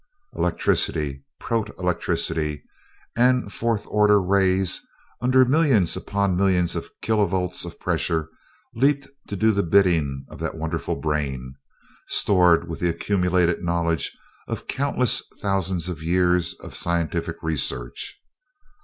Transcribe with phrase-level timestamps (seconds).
[0.35, 2.63] Electricity, protelectricity,
[3.15, 4.81] and fourth order rays,
[5.21, 8.27] under millions upon millions of kilovolts of pressure,
[8.73, 11.53] leaped to do the bidding of that wonderful brain,
[12.07, 14.17] stored with the accumulated knowledge
[14.47, 18.19] of countless thousands of years of scientific research.